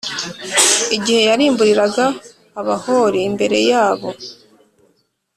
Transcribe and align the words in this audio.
igihe 0.95 1.21
yarimburiraga 1.29 2.05
Abahori 2.59 3.19
imbere 3.29 3.57
yabo 3.71 4.09